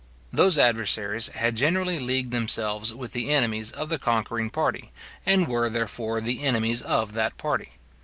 Those 0.33 0.57
adversaries 0.57 1.27
had 1.27 1.55
generally 1.55 1.99
leagued 1.99 2.31
themselves 2.31 2.91
with 2.91 3.11
the 3.11 3.31
enemies 3.31 3.69
of 3.71 3.89
the 3.89 3.99
conquering 3.99 4.49
party, 4.49 4.91
and 5.27 5.47
were, 5.47 5.69
therefore 5.69 6.19
the 6.19 6.41
enemies 6.43 6.81
of 6.81 7.13
that 7.13 7.37
party. 7.37 7.73